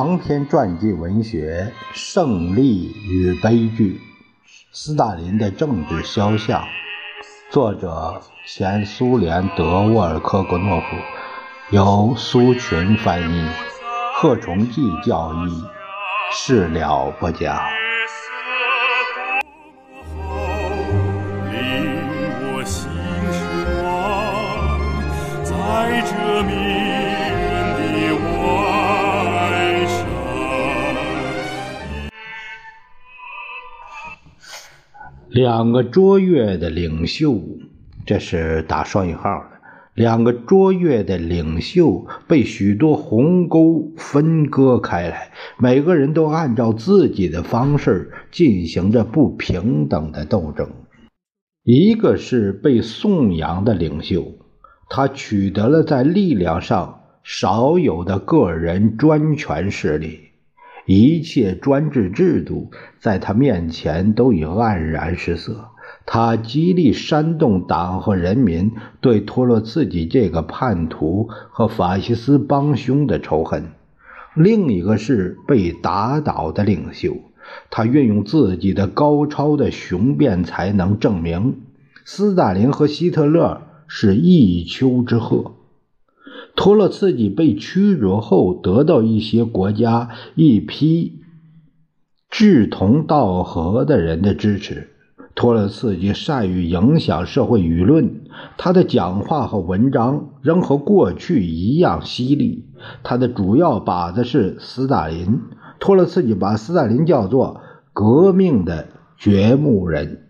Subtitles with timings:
[0.00, 4.00] 长篇传记文学《胜利与悲剧》，
[4.72, 6.64] 斯大林的政治肖像，
[7.50, 10.86] 作者前苏联德沃尔科格诺夫，
[11.68, 13.46] 由苏群翻译，
[14.14, 15.62] 贺崇济教译，
[16.32, 17.60] 事了不讲。
[35.40, 37.40] 两个卓越的领袖，
[38.04, 39.56] 这是打双引号的。
[39.94, 50.68] 两个卓越的领袖被许多鸿沟分割开来，每个人都按照自己的方式进行着不平等的斗争。
[51.64, 54.34] 一个是被颂扬的领袖。
[54.90, 60.20] 他取得了在力量上少有的个人专权势力，
[60.86, 65.68] 一切专制制度在他面前都已黯然失色。
[66.06, 73.68] 他极力煽动党和人民对托洛茨基这个叛徒和法西斯帮凶的仇恨。
[74.34, 77.16] 另一个是被打倒的领袖，
[77.70, 81.62] 他运用自己的高超的雄辩才能证明
[82.04, 83.62] 斯大林和希特勒。
[83.92, 85.50] 是一丘之貉。
[86.56, 91.22] 托洛茨基被驱逐后，得到一些国家一批
[92.28, 94.88] 志同道合的人的支持。
[95.34, 98.22] 托洛茨基善于影响社会舆论，
[98.58, 102.66] 他的讲话和文章仍和过去一样犀利。
[103.02, 105.40] 他的主要靶子是斯大林。
[105.78, 107.62] 托洛茨基把斯大林叫做
[107.94, 110.26] “革命的掘墓人”。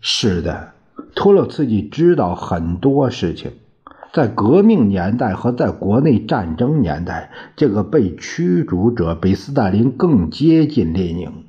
[0.00, 0.72] 是的。
[1.14, 3.52] 托洛茨基知道很多事情，
[4.12, 11.44] 在革命年代和在国内战争年代，这个被驱逐者比斯大林更接近列宁。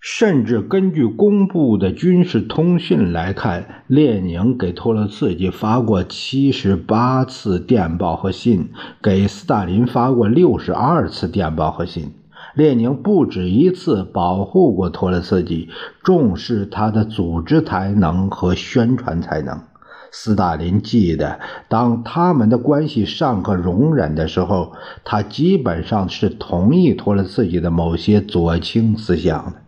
[0.00, 8.70] 甚至根据公布的军事通讯来看，列宁给托洛茨基发过七十八次电报和信，
[9.02, 12.12] 给斯大林发过六十二次电报和信。
[12.54, 15.68] 列宁不止一次保护过托洛茨基，
[16.04, 19.60] 重视他的组织才能和宣传才能。
[20.10, 21.38] 斯大林记得，
[21.68, 24.72] 当他们的关系尚可容忍的时候，
[25.04, 29.62] 他基本上是同意托了自己的某些左倾思想的，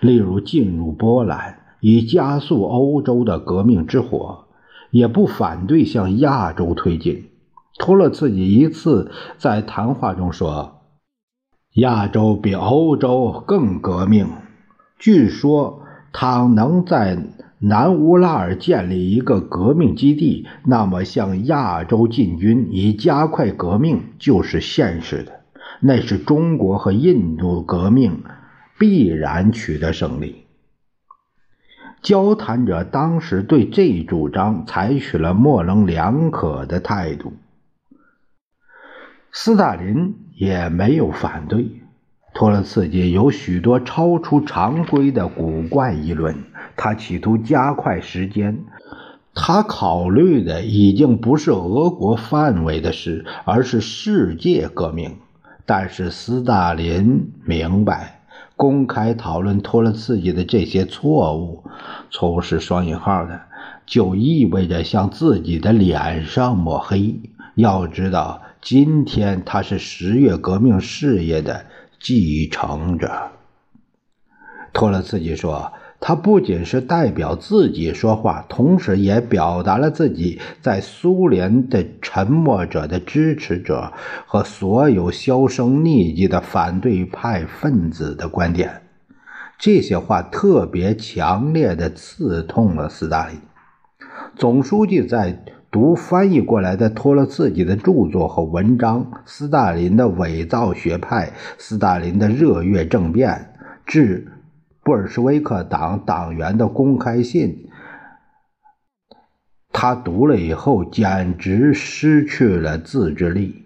[0.00, 4.46] 例如进入波兰以加速欧洲的革命之火，
[4.90, 7.30] 也不反对向亚洲推进。
[7.78, 10.72] 托了自己一次在谈话中说。
[11.74, 14.28] 亚洲比欧洲更革命。
[14.98, 17.18] 据说，倘能在
[17.58, 25.40] 南乌拉尔建立一个革命基地，那么向亚洲进军以加快革命就是现实的。
[25.80, 28.24] 那是中国和印度革命
[28.78, 30.44] 必然取得胜利。
[32.02, 37.32] 交谈者当时对这一主张采取了模棱两可的态度。
[39.32, 41.82] 斯大林也没有反对。
[42.32, 46.36] 托洛茨基有许多超出常规的古怪议论，
[46.74, 48.64] 他企图加快时间。
[49.34, 55.16] 他考虑的已经不是俄国范围的事，而是世界革命。
[55.66, 58.22] 但是斯大林明白，
[58.56, 61.64] 公开讨论托洛茨基的这些错误
[62.10, 63.42] （错误是双引号的），
[63.84, 67.20] 就意味着向自己的脸上抹黑。
[67.54, 68.42] 要知道。
[68.62, 71.66] 今天他是十月革命事业的
[72.00, 73.30] 继承者。
[74.72, 83.92] 托洛茨基说：“他不仅是代表自己说话，同时也表达了自己在苏联的沉默者的支持者
[84.26, 88.82] 和所有销声匿迹的反对派分子的观点。”
[89.58, 93.38] 这些话特别强烈的刺痛了斯大林。
[94.36, 95.44] 总书记在。
[95.68, 103.52] 读翻译过来的托洛茨基的著作和文章，斯大林的伪造学派，斯大林的热月政变，
[103.84, 104.26] 致
[104.86, 107.68] 布尔什维克党党员的公开信，
[109.72, 113.64] 他读了以后简直失去了自制力。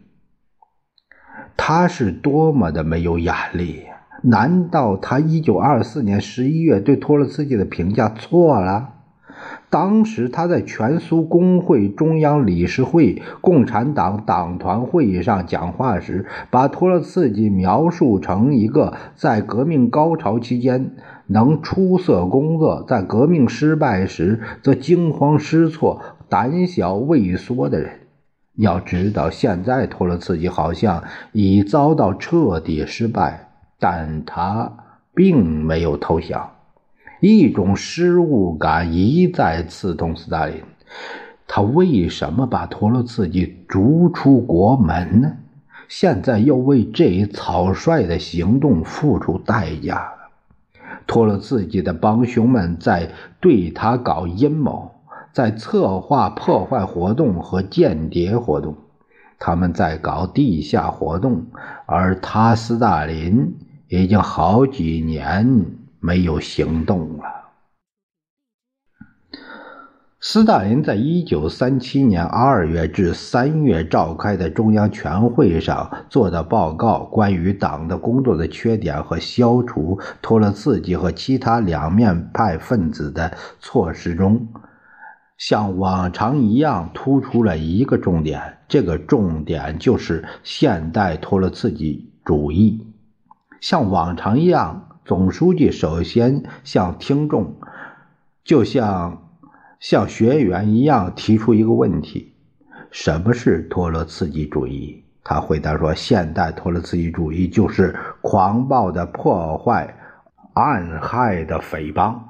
[1.59, 3.85] 他是多么的没有眼力！
[4.23, 8.95] 难道他一九二四年十一月对托洛茨基的评价错了？
[9.71, 20.95] 当时他在全苏工会中央理事会共产党党团会议上讲话时，把托洛茨基描述成一个在革命高潮期间
[21.33, 28.01] 能出色工作，在革命失败时则惊慌失措、胆小畏缩的人。
[28.57, 33.49] 要知道，现在托洛茨基好像已遭到彻底失败，
[33.79, 34.73] 但他
[35.15, 36.51] 并没有投降。
[37.21, 40.57] 一种失误感一再刺痛斯大林。
[41.47, 45.33] 他为什么把托洛茨基逐出国门呢？
[45.89, 50.13] 现在又为这一草率的行动付出代价。
[51.11, 53.11] 托了自己的帮凶们在
[53.41, 54.93] 对他搞阴谋，
[55.33, 58.77] 在策划破坏活动和间谍活动，
[59.41, 61.47] 他们在搞地下活动，
[61.87, 63.57] 而他斯大林
[63.89, 65.67] 已经好几年
[65.99, 67.40] 没有行动了。
[70.23, 84.47] 斯大林在一九三七年二月至三月召开的中央全会上做的报告，关于党的工作的缺点和消除托洛茨基和其他两面派分子的措施中，
[85.39, 88.59] 像往常一样突出了一个重点。
[88.69, 92.87] 这个重点就是现代托洛茨基主义。
[93.63, 97.55] 像往常一样，总书记首先向听众，
[98.45, 99.30] 就像。
[99.81, 102.35] 像学员一样提出一个问题：
[102.91, 105.03] 什么是托洛茨基主义？
[105.25, 109.97] 他回答说：现代托洛茨基主义就是狂暴的破坏、
[110.53, 112.29] 暗害的匪帮。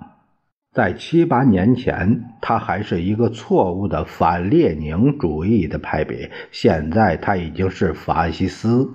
[0.73, 8.89] 在七八年前，他还是一个错误的反列宁主义的派别，现在他已经是法西斯、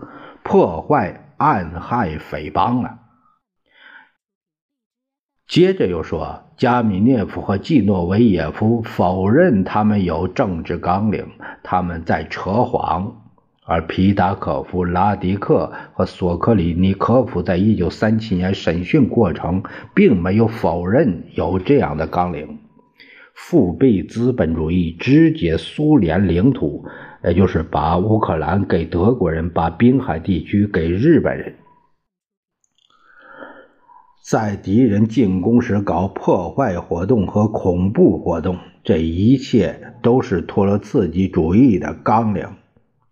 [0.44, 3.00] 破坏、暗害匪帮了。
[5.48, 6.42] 接着又说。
[6.58, 11.26] 加米涅夫和季诺维耶夫否认他们有政治纲领，
[11.64, 13.12] 他们在扯谎；
[13.66, 19.64] 而皮达科夫、拉迪克和索克里尼科夫在一九三七年审讯过程
[19.94, 22.58] 并没有否认有这样的纲领。
[23.34, 26.86] 复辟资本主义，肢解苏联领土，
[27.22, 31.54] 也就是把乌克兰给德国人，把滨海地区给日本人。
[34.28, 42.48] 在敌人进攻时搞破坏活动和恐怖活动，这一切都是托洛茨基主义的纲领。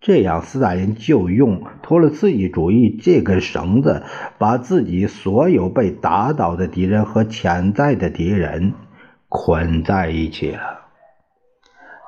[0.02, 4.02] 这样，斯大林就用托洛茨基主义这根绳子，
[4.40, 8.74] 把自己所有被打倒的敌人和潜在的敌人
[9.30, 10.62] 捆在一起了。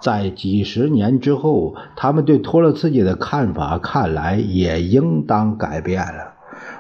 [0.02, 6.35] 在几十年之后，他们对托洛茨基的看法看来也应当改变了。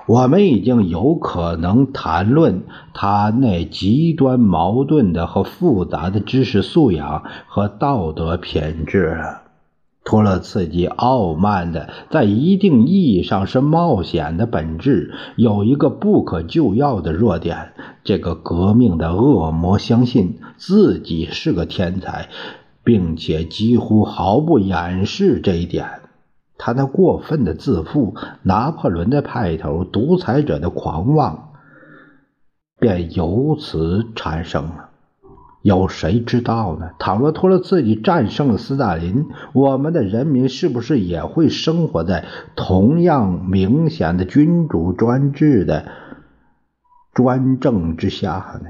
[0.07, 9.41] 我们已经有可能谈论他那极端矛盾的和复杂的知识素养和道德品质了。
[10.03, 17.73] 托洛茨基傲慢的，在一定意义上是冒险的本质，有一个不可救药的弱点：
[18.03, 22.29] 这个革命的恶魔相信自己是个天才，
[22.83, 25.87] 并且几乎毫不掩饰这一点。
[26.57, 31.49] 他那过分的自负、拿破仑的派头、独裁者的狂妄，
[32.79, 34.89] 便由此产生了。
[35.61, 36.91] 有谁知道呢？
[36.99, 42.25] 倘若托洛茨基战胜了斯大林，我们的人民是不是也会生活在
[42.55, 45.87] 同样明显的君主专制的
[47.13, 48.69] 专政之下呢？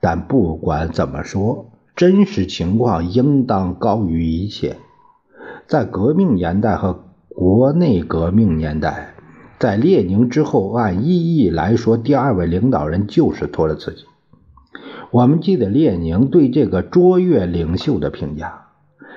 [0.00, 4.76] 但不管怎么说，真实情况应当高于一切。
[5.66, 9.14] 在革命年代和国内革命年代，
[9.58, 14.04] 在列宁之后，按意义来说，第二位领导人就是托洛茨基。
[15.10, 18.62] 我们记得列宁对这个卓越领袖的评价。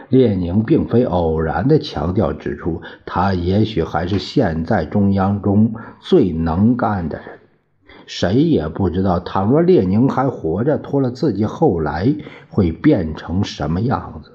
[0.09, 7.27] 列宁并非偶然的强调指出，他也许还是现在中央中最能干的人。
[8.07, 12.15] 谁也不知道，倘若列宁还活着，托洛茨基后来
[12.49, 14.31] 会变成什么样子。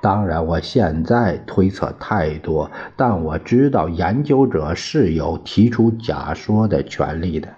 [0.00, 7.48] 当然，我现在推测太多，但我知道研究者是有提出假说的权利的，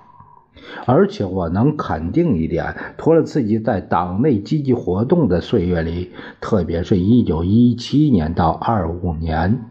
[0.87, 9.65] 而且我能肯定一点：托洛茨基在党内积极活动的岁月里，特别是一九一七年到二五年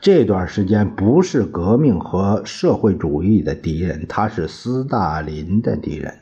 [0.00, 6.14] 这段时间，不是革命和社会主义的敌人，他是斯大林的敌人。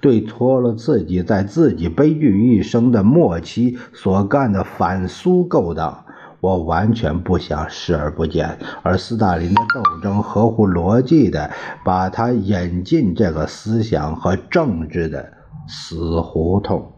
[0.00, 6.04] 对拖了自己在自己悲剧一生的末期所干的反苏勾当，
[6.40, 8.58] 我完全不想视而不见。
[8.82, 11.50] 而斯大林的斗争合乎逻辑的
[11.84, 15.32] 把他引进这个思想和政治的
[15.66, 16.92] 死胡同。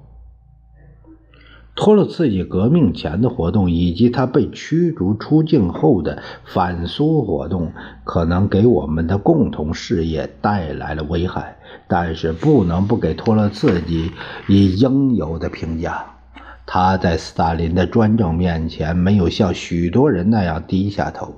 [1.82, 7.72] 托洛茨基革命前的活动，以及他被驱逐出境后的反苏活动，
[8.04, 11.56] 可能给我们的共同事业带来了危害。
[11.88, 14.10] 但是不能不给托洛茨基
[14.46, 16.04] 以应有的评价。
[16.66, 21.34] 他在斯大林的专政面前没有像许多人那样低下头，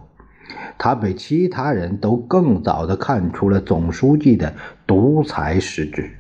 [0.77, 4.53] 他比其他人都更早地看出了总书记的
[4.89, 6.11] 独裁实质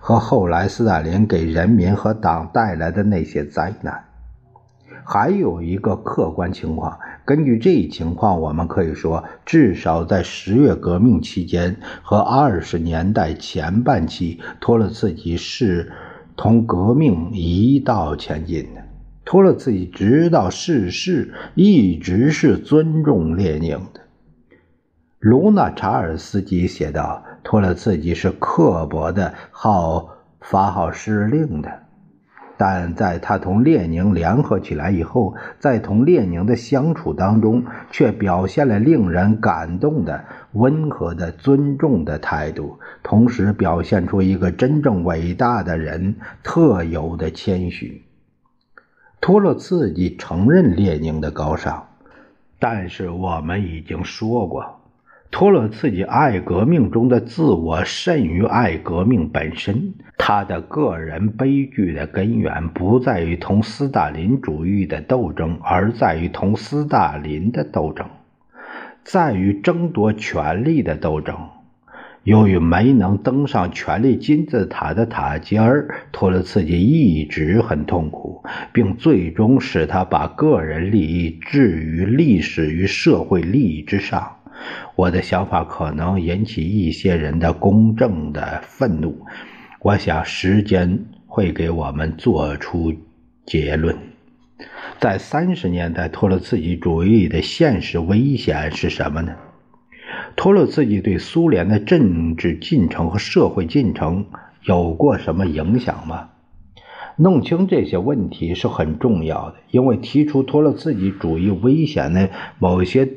[0.00, 4.04] 和后来斯大林给人民和党带来的那些灾难。
[5.04, 15.92] 还有一个客观情况，根据这一情况，我们可以说，至少在十月革命期间和二十年代前半期，托洛茨基是。
[16.38, 18.82] 同革命一道前进的
[19.24, 24.02] 托洛茨基直到逝世一直是尊重列宁的。
[25.18, 31.70] 卢纳查尔斯基写道：“托洛茨基是刻薄的，好发号施令的。”
[32.58, 48.04] 但在他同列宁联合起来以后，在同列宁的相处当中，却表现了令人感动的温和的尊重的态度，同时表现出一个真正伟大的人特有的谦虚。
[49.20, 51.88] 托洛茨基承认列宁的高尚，
[52.58, 54.80] 但是我们已经说过。
[55.30, 59.94] 托洛茨基爱革命中的自我甚于爱革命本身。
[60.18, 68.06] 他的个人悲剧的根源不在于同斯大林主义的斗争，而在于同斯大林的斗争，
[69.04, 71.36] 在于争夺权力的斗争。
[72.22, 78.42] 由于没能登上权力金字塔的塔尖儿，托洛茨基一直很痛苦，
[78.72, 84.35] 并最终使他把个人利益置于历史与社会利益之上。
[84.94, 89.24] 我的想法可能引起一些人的公正的愤怒，
[89.80, 92.94] 我想时间会给我们做出
[93.44, 93.96] 结论。
[94.98, 99.34] 在三十年代，托洛茨基主义的现实危险是什么呢？
[100.34, 104.26] 托洛茨基对苏联的政治进程和社会进程
[104.62, 106.30] 有过什么影响吗？
[107.18, 113.08] 弄清这些问题是很重要的，因为提出托洛茨基主义危险的某些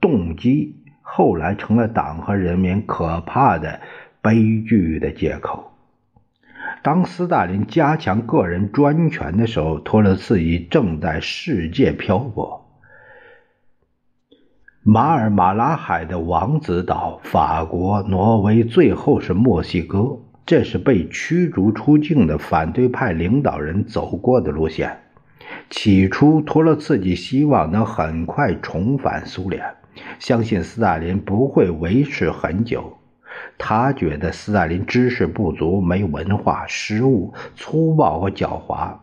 [0.00, 0.76] 动机。
[1.10, 3.80] 后来成了党和人民可怕的
[4.20, 5.72] 悲剧的借口。
[6.82, 12.66] 当斯大林加强个人专权的时候，托洛茨基正在世界漂泊。
[14.82, 24.98] 马尔马拉海的王子岛、法国、挪威，最后是墨西哥，这是被驱逐出境的反对派领导人走过的路线。
[25.70, 29.77] 起初，托洛茨基希望能很快重返苏联。
[30.18, 32.96] 相信斯大林不会维持很久。
[33.56, 38.96] 他觉得斯大林知识不足、没文化、失误、粗暴和狡猾，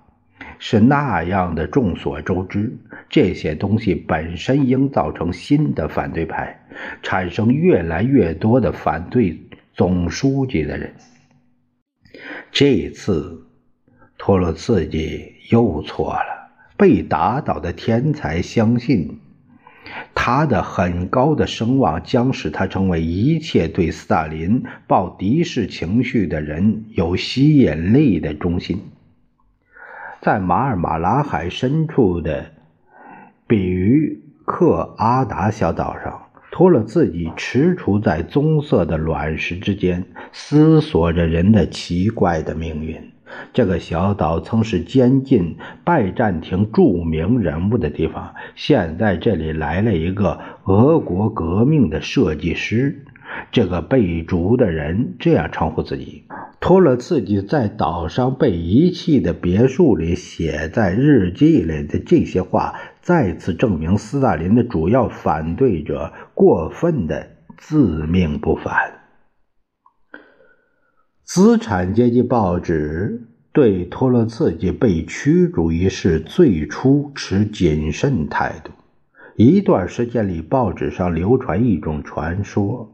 [0.59, 2.77] 是那样的众所周知。
[3.09, 6.65] 这些东西本身应造成新的反对派，
[7.01, 9.39] 产生越来越多的反对
[9.73, 10.93] 总书记的人。
[12.51, 13.45] 这次，
[14.17, 16.49] 托洛茨基又错了。
[16.77, 19.19] 被打倒的天才相信。
[20.13, 28.81] 他的很高的声望将使他成为一切对斯大林抱敌视情绪的人有吸引力的中心。
[30.21, 32.47] 在马尔马拉海深处的
[33.45, 43.11] 比于克阿达小岛上，托了自己踟蹰在棕色的卵石之间，思索着人的奇怪的命运。
[43.53, 53.03] 这个小岛曾是监禁拜占庭著名人物的地方，现在这里来了一个俄国革命的设计师。
[53.51, 56.23] 这个被逐的人这样称呼自己。
[56.61, 67.27] 托洛茨基在岛上被遗弃的别墅里写在日记里的这些话，再次证明斯大林的主要反对者过分的
[67.57, 69.04] 自命不凡。
[71.25, 78.71] 资产阶级报纸对托洛茨基被驱逐一事最初持谨慎态度。
[79.35, 82.91] 一段时间里，报纸上流传一种传说：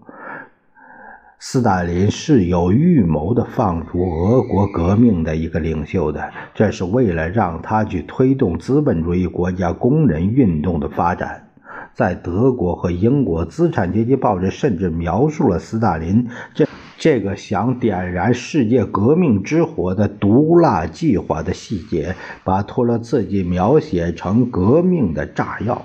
[1.39, 11.49] 斯大林是有预谋的放逐俄国革命的一个领袖的，这是为了让他去推动资本主义国家工人运动的发展。
[11.93, 16.65] 在德国和英国，资产阶级报纸甚至描述了斯大林这。
[17.01, 25.83] 这个想点燃世界革命之火的毒辣计划的细节，把托洛茨基描写成革命的炸药，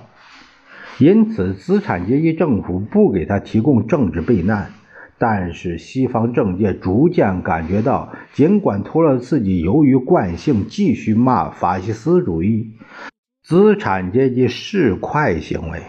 [0.98, 4.70] 因此资产阶级政府不给他提供政治避难。
[5.16, 12.72] 但是西方政界逐渐感觉到，尽管托洛茨基由于惯性继续骂法西斯主义、
[13.42, 15.80] 资产阶级市侩行为。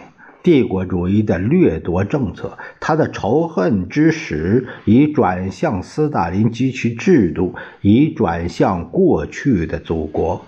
[0.48, 10.46] 帝国主义的掠夺政策，他的仇恨之矢已转向斯大林及其制度，已转向过去的祖国。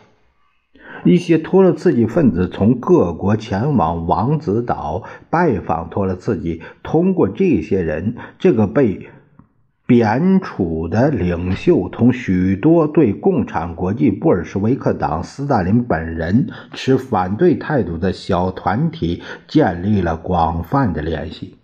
[1.05, 9.11] 一些托洛茨基分子从各国前往王子岛拜访托洛茨基，通过这些人，这个被
[9.91, 21.57] 贬黜的领袖同许多对共产国际、布尔什维克党、斯大林本人持反对态度的小团体建立了广泛的联系。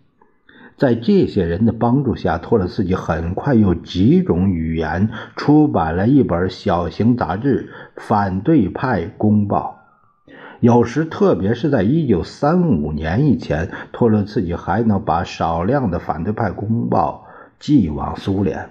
[0.77, 7.71] 在这些人的帮助下，托洛茨基很快用几种语言出版了一本小型杂志
[8.03, 9.85] 《反对派公报》。
[10.59, 17.26] 有时，特别是在1935年以前，托洛茨基还能把少量的反对派公报
[17.59, 18.71] 寄往苏联。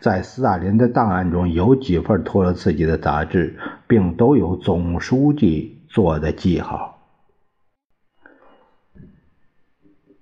[0.00, 7.00] 在斯大林的档案中有几份托洛茨基的杂志，并都有总书记做的记号。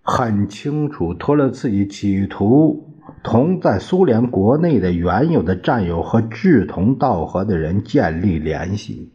[0.02, 2.88] 很清楚，托洛茨基企图
[3.22, 9.12] 同在苏联国内的原有的战友和志同道合的人建立联系。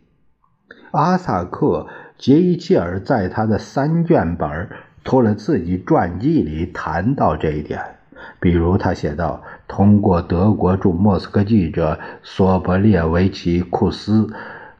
[0.91, 4.69] 阿萨克·杰伊切尔在他的三卷本
[5.03, 7.96] 托洛茨基传记里谈到这一点，
[8.39, 14.29] 比如他写道：“通过德国驻莫斯科记者索博列维奇·库斯。”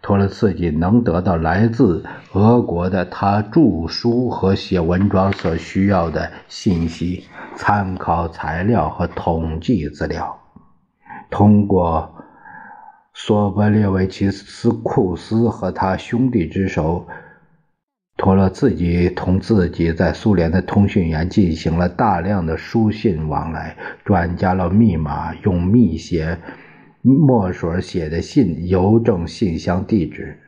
[0.08, 7.25] 托洛茨基能得到来自俄国的他著书和写文章所需要的信息、
[7.58, 10.39] 参考材料和统计资料。
[11.29, 12.15] 通过
[13.13, 17.06] 索博列维奇斯库斯和他兄弟之手，
[18.17, 26.39] 托洛茨基同自己在苏联的通讯员进行了大量的书信往来，转加了密码，用密写。
[27.03, 30.39] 墨水写的信，邮政信箱地址。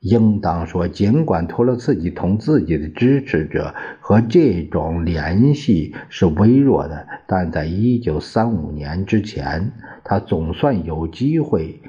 [0.00, 9.72] 应当说，尽管托洛茨基同自己的支持者和这种联系是微弱的，但在一九三五年之前，
[10.04, 11.80] 他总算有机会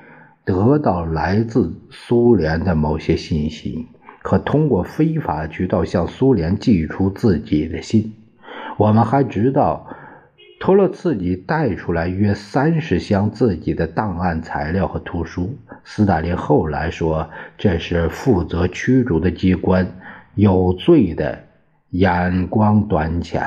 [0.45, 3.85] 得到来自苏联的某些信息，
[4.25, 8.11] 可通过非法渠道向苏联寄出自己的信。
[8.75, 9.87] 我们还知道。
[10.57, 15.55] 托洛茨基带出来约三十箱自己的档案材料和图书。
[15.83, 19.85] 斯大林后来说，这是负责驱逐的机关
[20.33, 21.37] 有罪的
[21.91, 23.43] 眼光短浅。